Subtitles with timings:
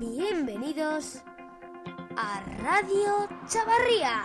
[0.00, 1.18] Bienvenidos
[2.16, 4.24] a Radio Chavarría,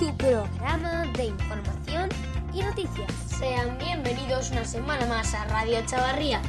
[0.00, 2.08] tu programa de información
[2.52, 3.10] y noticias.
[3.38, 6.42] Sean bienvenidos una semana más a Radio Chavarría.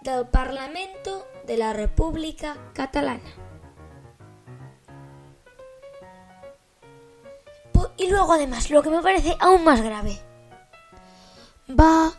[0.00, 3.30] del Parlamento de la República Catalana.
[7.98, 10.18] Y luego además, lo que me parece aún más grave,
[11.68, 12.12] va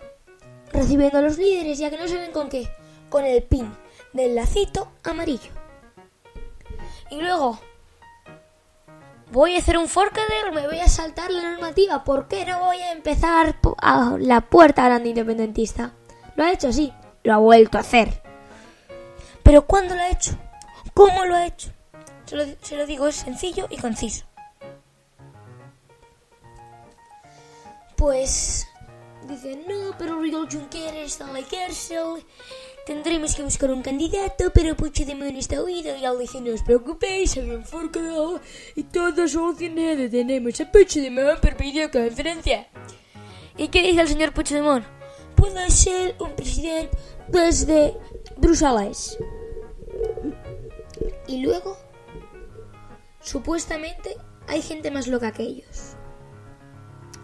[0.84, 2.70] recibiendo a los líderes ya que no saben con qué,
[3.10, 3.74] con el pin
[4.12, 5.52] del lacito amarillo.
[7.10, 7.58] Y luego
[9.32, 12.78] voy a hacer un forkader, me voy a saltar la normativa, ¿por qué no voy
[12.78, 15.94] a empezar a la puerta grande independentista?
[16.36, 16.92] Lo ha hecho, sí,
[17.24, 18.22] lo ha vuelto a hacer.
[19.42, 20.38] Pero ¿cuándo lo ha hecho?
[20.94, 21.72] ¿Cómo lo ha hecho?
[22.62, 24.26] Se lo digo, es sencillo y conciso.
[27.96, 28.68] Pues
[29.28, 32.26] Dicen, no, pero Oriol Junqueras está en la cárcel.
[32.86, 35.96] Tendremos que buscar un candidato, pero Puigdemont está huido.
[35.96, 38.42] Y él dice, no os preocupéis, hay un forcado
[38.76, 40.10] y todo solucionado.
[40.10, 42.68] Tenemos a Puigdemont por videoconferencia.
[43.56, 44.86] ¿Y qué dice el señor Puigdemont?
[45.36, 46.98] Puede ser un presidente
[47.30, 47.98] desde
[48.36, 49.18] Bruselas.
[51.28, 51.78] Y luego,
[53.22, 54.18] supuestamente,
[54.48, 55.96] hay gente más loca que ellos.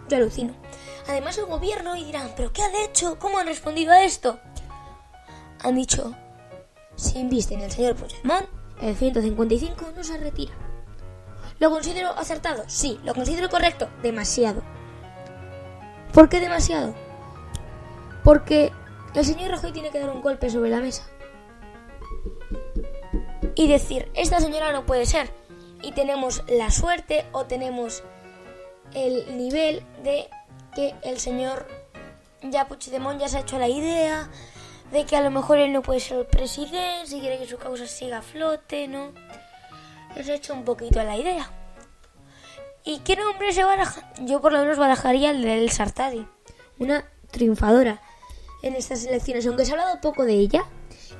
[0.08, 0.54] Yo alucino.
[1.10, 3.18] Además el gobierno y dirán, ¿pero qué han hecho?
[3.18, 4.38] ¿Cómo han respondido a esto?
[5.58, 6.14] Han dicho,
[6.94, 8.46] si invisten en el señor Puigdemont,
[8.80, 10.52] el 155 no se retira.
[11.58, 12.62] ¿Lo considero acertado?
[12.68, 13.00] Sí.
[13.02, 13.90] ¿Lo considero correcto?
[14.02, 14.62] Demasiado.
[16.12, 16.94] ¿Por qué demasiado?
[18.22, 18.70] Porque
[19.12, 21.02] el señor Rajoy tiene que dar un golpe sobre la mesa.
[23.56, 25.28] Y decir, esta señora no puede ser.
[25.82, 28.04] Y tenemos la suerte o tenemos
[28.94, 30.30] el nivel de
[30.74, 31.66] que el señor
[32.42, 34.28] ya Puigdemont ya se ha hecho la idea
[34.92, 37.58] de que a lo mejor él no puede ser el presidente si quiere que su
[37.58, 39.12] causa siga a flote, ¿no?
[40.16, 41.50] Les ha hecho un poquito la idea.
[42.84, 44.10] ¿Y qué nombre se baraja?
[44.20, 46.26] Yo por lo menos barajaría el del Sartadi,
[46.78, 48.00] una triunfadora
[48.62, 50.64] en estas elecciones, aunque se ha hablado poco de ella.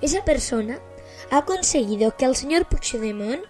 [0.00, 0.78] Esa persona
[1.30, 3.42] ha conseguido que el señor Puigdemont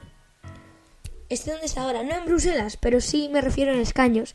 [1.31, 4.35] esté donde está ahora, no en Bruselas, pero sí me refiero en escaños.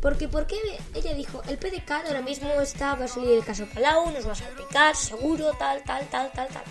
[0.00, 0.56] Porque, porque
[0.94, 4.32] ella dijo, el PDK ahora mismo está, va a salir el caso Palau, nos va
[4.32, 6.64] a salpicar, seguro, tal, tal, tal, tal, tal.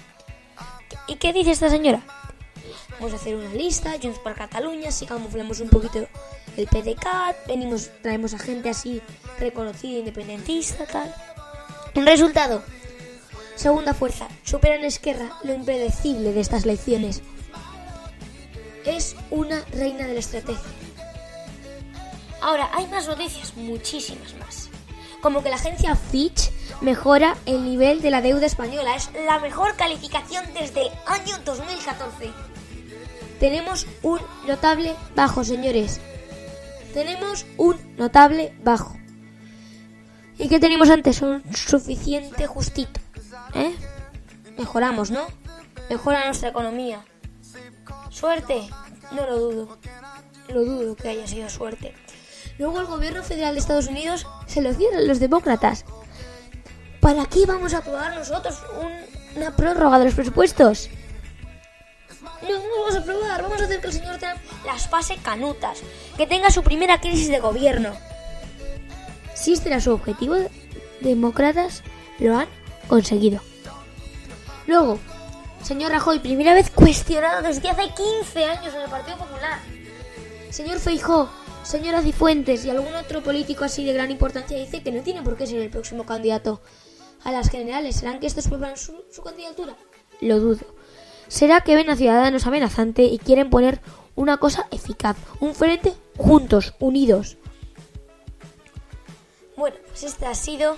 [1.08, 2.02] ¿Y qué dice esta señora?
[2.94, 6.08] Vamos a hacer una lista, Junts por Cataluña, si camuflamos un poquito
[6.58, 9.02] el PDK, venimos, traemos a gente así
[9.40, 11.14] reconocida, independentista, tal.
[11.96, 12.64] Un resultado.
[13.56, 17.22] Segunda fuerza, superan Esquerra lo impredecible de estas lecciones.
[18.90, 20.72] Es una reina de la estrategia.
[22.42, 24.72] Ahora, hay más noticias, muchísimas más.
[25.22, 26.50] Como que la agencia Fitch
[26.82, 28.96] mejora el nivel de la deuda española.
[28.96, 32.32] Es la mejor calificación desde año 2014.
[33.40, 36.02] tenemos un notable bajo, señores.
[36.92, 38.98] Tenemos un notable bajo.
[40.40, 41.22] ¿Y qué teníamos antes?
[41.22, 43.00] Un suficiente justito.
[43.54, 43.76] ¿Eh?
[44.58, 45.28] Mejoramos, ¿no?
[45.92, 47.06] Mejora nuestra economía.
[48.20, 48.68] Suerte,
[49.14, 49.78] no lo dudo.
[50.50, 51.94] Lo dudo que haya sido suerte.
[52.58, 55.86] Luego el gobierno federal de Estados Unidos se lo dieron los demócratas.
[57.00, 58.62] ¿Para qué vamos a aprobar nosotros
[59.38, 60.90] una prórroga de los presupuestos?
[62.42, 63.42] No, no vamos a aprobar.
[63.42, 65.80] Vamos a hacer que el señor Trump las pase canutas.
[66.18, 67.94] Que tenga su primera crisis de gobierno.
[69.34, 70.36] Si este era su objetivo,
[71.00, 71.84] demócratas
[72.20, 72.50] lo han
[72.90, 73.40] conseguido.
[74.68, 75.00] Luego,
[75.64, 79.60] señor Rajoy, primera vez cuestionado desde hace 15 años en el Partido Popular.
[80.50, 81.30] Señor Feijó,
[81.64, 85.38] señora Cifuentes y algún otro político así de gran importancia dice que no tiene por
[85.38, 86.62] qué ser el próximo candidato
[87.24, 87.98] a las generales.
[87.98, 89.76] ¿Serán que estos prueban su, su candidatura?
[90.22, 90.66] Lo dudo.
[91.28, 93.80] ¿Será que ven a Ciudadanos amenazante y quieren poner
[94.16, 95.18] una cosa eficaz?
[95.40, 97.38] Un frente juntos, unidos.
[99.56, 100.76] Bueno, pues esta ha sido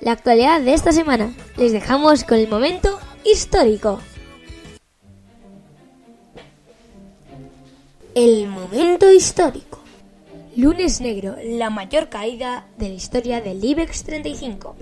[0.00, 1.34] la actualidad de esta semana.
[1.56, 4.00] Les dejamos con el momento histórico.
[8.14, 9.80] El momento histórico.
[10.56, 14.76] Lunes negro, la mayor caída de la historia del IBEX 35.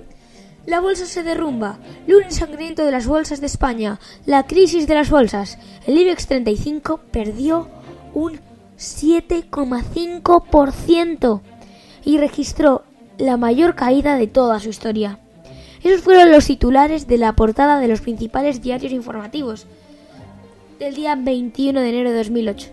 [0.65, 1.79] La bolsa se derrumba.
[2.07, 3.99] Lunes sangriento de las bolsas de España.
[4.25, 5.59] La crisis de las bolsas.
[5.87, 7.69] El IBEX 35 perdió
[8.15, 8.41] un
[8.79, 11.43] 7,5%
[12.05, 12.85] y registró
[13.19, 15.21] la mayor caída de toda su historia.
[15.87, 19.69] Esos fueron los titulares de la portada de los principales diarios informativos
[20.81, 22.71] del día 21 de enero de 2008,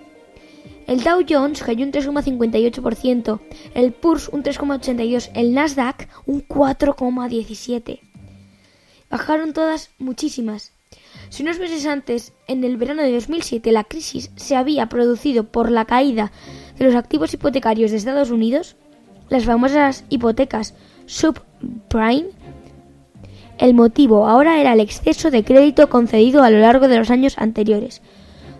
[0.85, 3.39] El Dow Jones cayó un 3,58%,
[3.75, 8.01] el PURS un 3,82%, el Nasdaq un 4,17%.
[9.09, 10.74] Bajaron todas muchísimas.
[11.33, 15.71] Si unos meses antes, en el verano de 2007, la crisis se había producido por
[15.71, 16.31] la caída
[16.77, 18.75] de los activos hipotecarios de Estados Unidos,
[19.30, 20.75] las famosas hipotecas
[21.07, 22.27] subprime,
[23.57, 27.39] el motivo ahora era el exceso de crédito concedido a lo largo de los años
[27.39, 28.03] anteriores.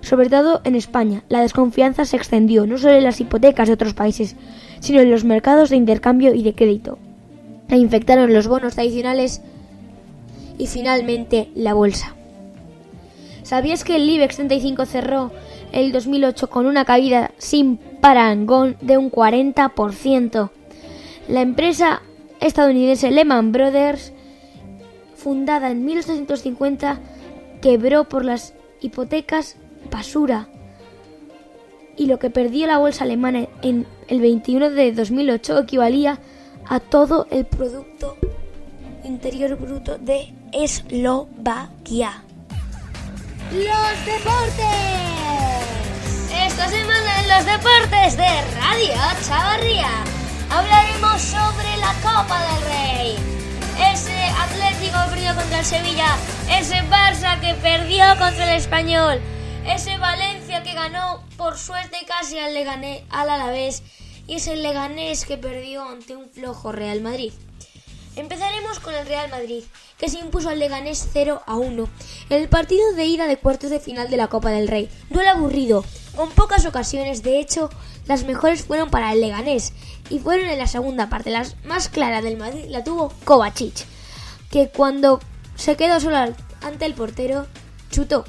[0.02, 3.94] Sobre todo en España, la desconfianza se extendió no solo en las hipotecas de otros
[3.94, 4.36] países,
[4.80, 6.98] sino en los mercados de intercambio y de crédito.
[7.70, 9.44] E infectaron los bonos tradicionales
[10.58, 12.16] y finalmente la bolsa.
[13.44, 15.31] ¿Sabías que el IBEX 35 cerró
[15.72, 20.50] el 2008 con una caída sin parangón de un 40%?
[21.28, 22.01] La empresa
[22.40, 24.13] estadounidense Lehman Brothers,
[25.16, 27.00] fundada en 1850,
[27.62, 29.57] quebró por las hipotecas
[29.92, 30.48] basura
[31.96, 36.19] y lo que perdió la bolsa alemana en el 21 de 2008 equivalía
[36.68, 38.18] a todo el Producto
[39.04, 42.24] Interior Bruto de Eslovaquia.
[43.51, 44.63] ¡Los deportes!
[46.31, 48.95] Esta semana en los deportes de Radio
[49.28, 49.90] Chavarría
[50.50, 53.16] hablaremos sobre la Copa del Rey.
[53.92, 56.16] Ese Atlético que perdió contra el Sevilla,
[56.50, 59.19] ese Barça que perdió contra el Español,
[59.68, 63.84] ese Valencia que ganó por suerte casi al, Leganés, al Alavés
[64.25, 67.34] y ese Leganés que perdió ante un flojo Real Madrid.
[68.15, 69.63] Empezaremos con el Real Madrid,
[69.98, 71.90] que se impuso al Leganés 0 a 1
[72.30, 74.90] en el partido de ida de cuartos de final de la Copa del Rey.
[75.10, 75.86] Duelo aburrido,
[76.16, 77.70] con pocas ocasiones, de hecho,
[78.06, 79.74] las mejores fueron para el Leganés
[80.10, 81.30] y fueron en la segunda parte.
[81.30, 83.86] La más clara del Madrid la tuvo Kovacic,
[84.52, 85.20] que cuando
[85.56, 86.18] se quedó solo
[86.62, 87.48] ante el portero,
[87.92, 88.26] chutó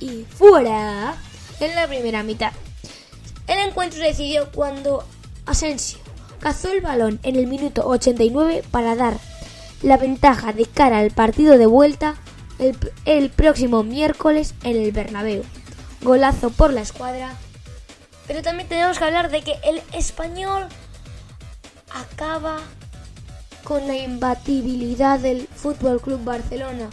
[0.00, 1.16] y fuera
[1.60, 2.52] en la primera mitad.
[3.46, 5.04] El encuentro decidió cuando
[5.46, 5.98] Asensio
[6.40, 9.18] cazó el balón en el minuto 89 para dar
[9.82, 12.16] la ventaja de cara al partido de vuelta
[13.04, 15.44] el, próximo miércoles en el Bernabéu.
[16.02, 17.34] Golazo por la escuadra.
[18.26, 20.66] Pero también tenemos que hablar de que el español
[21.90, 22.58] acaba
[23.64, 26.90] con la imbatibilidad del Fútbol Club Barcelona.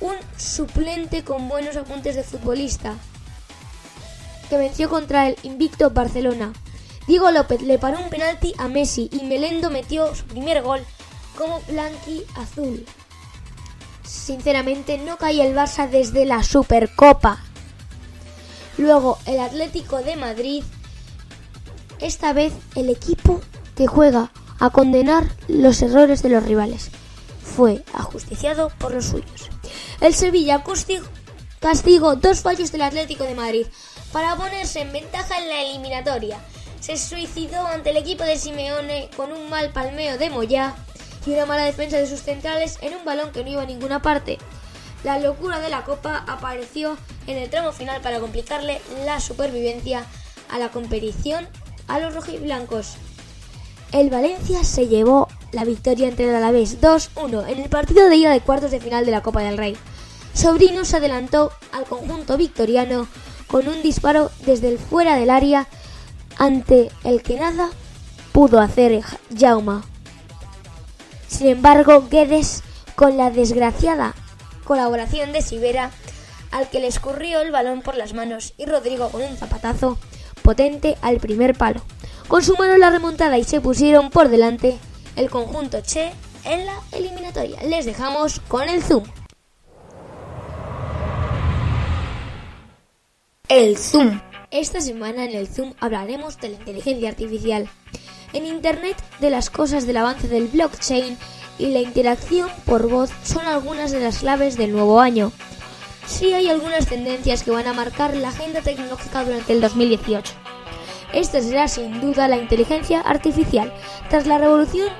[0.00, 2.94] Un suplente con buenos apuntes de futbolista
[4.50, 6.52] que venció contra el invicto Barcelona.
[7.06, 10.84] Diego López le paró un penalti a Messi y Melendo metió su primer gol
[11.36, 12.84] como blanqui azul.
[14.04, 17.38] Sinceramente no caía el Barça desde la Supercopa.
[18.78, 20.64] Luego el Atlético de Madrid,
[22.00, 23.40] esta vez el equipo
[23.74, 26.90] que juega a condenar los errores de los rivales,
[27.42, 29.48] fue ajusticiado por los suyos.
[30.00, 30.62] El Sevilla
[31.60, 33.66] castigó dos fallos del Atlético de Madrid
[34.12, 36.38] para ponerse en ventaja en la eliminatoria
[36.86, 40.76] se suicidó ante el equipo de Simeone con un mal palmeo de Moyá
[41.26, 44.00] y una mala defensa de sus centrales en un balón que no iba a ninguna
[44.00, 44.38] parte.
[45.04, 50.04] La locura de la Copa apareció en el tramo final para complicarle la supervivencia
[50.48, 51.46] a la competición
[51.88, 52.94] a los rojiblancos.
[53.92, 58.32] El Valencia se llevó la victoria entre el Alavés 2-1 en el partido de ida
[58.32, 59.76] de cuartos de final de la Copa del Rey.
[60.34, 63.08] Sobrino se adelantó al conjunto victoriano
[63.46, 65.66] con un disparo desde el fuera del área
[66.36, 67.70] ante el que nada
[68.32, 69.02] pudo hacer
[69.38, 69.84] Jauma.
[71.36, 72.62] Sin embargo, Guedes,
[72.94, 74.14] con la desgraciada
[74.64, 75.90] colaboración de Sibera,
[76.50, 79.98] al que le escurrió el balón por las manos y Rodrigo con un zapatazo
[80.40, 81.82] potente al primer palo.
[82.26, 84.78] Consumaron la remontada y se pusieron por delante
[85.14, 86.10] el conjunto Che
[86.44, 87.62] en la eliminatoria.
[87.64, 89.04] Les dejamos con el zoom.
[93.50, 94.22] El zoom.
[94.50, 97.68] Esta semana en el zoom hablaremos de la inteligencia artificial.
[98.36, 101.16] En Internet de las cosas del avance del blockchain
[101.58, 105.32] y la interacción por voz son algunas de las claves del nuevo año.
[106.06, 110.34] Sí hay algunas tendencias que van a marcar la agenda tecnológica durante el 2018.
[111.14, 113.72] Esta será sin duda la inteligencia artificial.
[114.10, 114.90] Tras la revolución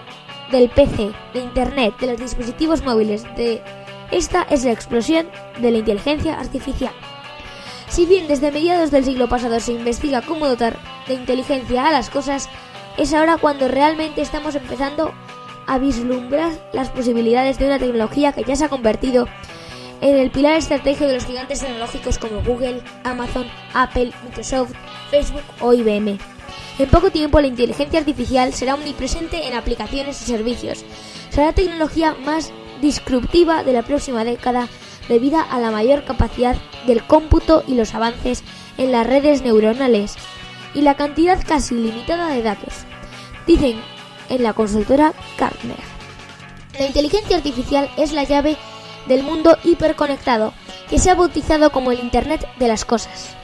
[0.51, 3.63] del PC, de Internet, de los dispositivos móviles, de
[4.13, 5.29] esta es la explosión
[5.61, 6.95] de la inteligencia artificial.
[7.89, 12.11] Si bien desde mediados del siglo pasado se investiga cómo dotar de inteligencia a las
[12.11, 12.49] cosas,
[12.97, 15.13] es ahora cuando realmente estamos empezando
[15.67, 19.27] a vislumbrar las posibilidades de una tecnología que ya se ha convertido
[20.01, 24.73] en el pilar estratégico de los gigantes tecnológicos como Google, Amazon, Apple, Microsoft,
[25.11, 26.19] Facebook o IBM.
[26.79, 30.85] En poco tiempo la inteligencia artificial será omnipresente en aplicaciones y servicios.
[31.31, 34.69] Será la tecnología más disruptiva de la próxima década
[35.09, 38.45] debido a la mayor capacidad del cómputo y los avances
[38.77, 40.17] en las redes neuronales
[40.77, 42.85] y la cantidad casi ilimitada de datos.
[43.47, 43.81] Dicen
[44.29, 45.79] en la consultora Gartner.
[46.79, 48.57] La inteligencia artificial es la llave
[49.09, 50.53] del mundo hiperconectado,
[50.91, 53.35] que se ha bautizado como el Internet de las Cosas.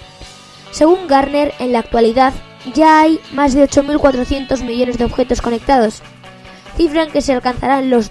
[0.71, 2.35] Según Gartner, en la actualidad
[2.75, 6.03] ya hay más de 8.400 millones de objetos conectados,
[6.77, 8.11] cifra que se alcanzarán los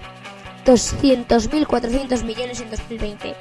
[0.65, 3.35] 200.400 millones en 2020.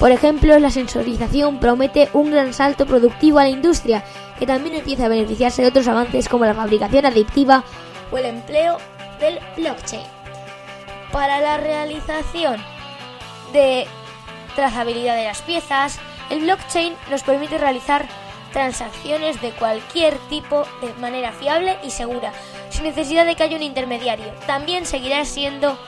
[0.00, 4.02] Por ejemplo, la sensorización promete un gran salto productivo a la industria,
[4.38, 7.64] que también empieza a beneficiarse de otros avances como la fabricación adictiva
[8.10, 8.78] o el empleo
[9.20, 10.06] del blockchain.
[11.12, 12.56] Para la realización
[13.52, 13.86] de
[14.56, 15.98] trazabilidad de las piezas,
[16.30, 18.06] el blockchain nos permite realizar
[18.54, 22.32] transacciones de cualquier tipo de manera fiable y segura,
[22.70, 24.32] sin necesidad de que haya un intermediario.
[24.46, 25.78] También seguirá siendo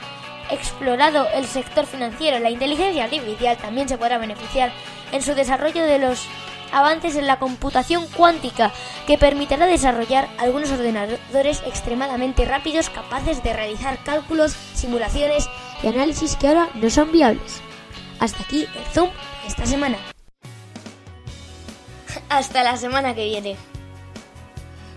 [0.53, 2.39] explorado el sector financiero.
[2.39, 4.71] La inteligencia artificial también se podrá beneficiar
[5.11, 6.27] en su desarrollo de los
[6.71, 8.71] avances en la computación cuántica
[9.05, 15.47] que permitirá desarrollar algunos ordenadores extremadamente rápidos capaces de realizar cálculos, simulaciones
[15.83, 17.61] y análisis que ahora no son viables.
[18.19, 19.09] Hasta aquí el Zoom
[19.45, 19.97] esta semana.
[22.29, 23.55] Hasta la semana que viene.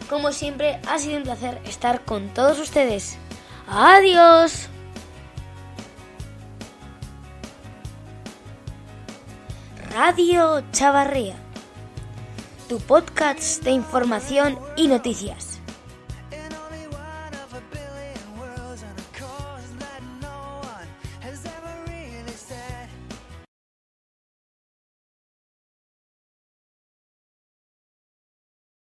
[0.08, 3.18] Como siempre, ha sido un placer estar con todos ustedes.
[3.68, 4.68] Adiós.
[9.98, 11.36] Radio Chavarría,
[12.68, 15.55] tu podcast de información y noticias.